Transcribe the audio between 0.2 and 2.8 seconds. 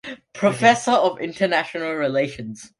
Professor of International Relations.